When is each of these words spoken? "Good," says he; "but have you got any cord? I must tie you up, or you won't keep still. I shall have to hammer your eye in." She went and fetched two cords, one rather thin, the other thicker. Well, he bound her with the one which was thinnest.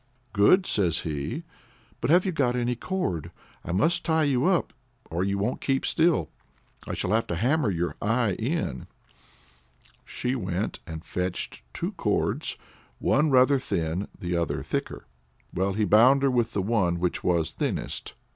"Good," 0.33 0.65
says 0.65 1.01
he; 1.01 1.43
"but 1.99 2.09
have 2.09 2.25
you 2.25 2.31
got 2.31 2.55
any 2.55 2.75
cord? 2.75 3.29
I 3.63 3.71
must 3.71 4.03
tie 4.03 4.23
you 4.23 4.47
up, 4.47 4.73
or 5.11 5.23
you 5.23 5.37
won't 5.37 5.61
keep 5.61 5.85
still. 5.85 6.31
I 6.87 6.95
shall 6.95 7.11
have 7.11 7.27
to 7.27 7.35
hammer 7.35 7.69
your 7.69 7.95
eye 8.01 8.31
in." 8.31 8.87
She 10.03 10.33
went 10.33 10.79
and 10.87 11.05
fetched 11.05 11.61
two 11.71 11.91
cords, 11.91 12.57
one 12.97 13.29
rather 13.29 13.59
thin, 13.59 14.07
the 14.17 14.35
other 14.35 14.63
thicker. 14.63 15.05
Well, 15.53 15.73
he 15.73 15.85
bound 15.85 16.23
her 16.23 16.31
with 16.31 16.53
the 16.53 16.63
one 16.63 16.97
which 16.99 17.23
was 17.23 17.51
thinnest. 17.51 18.15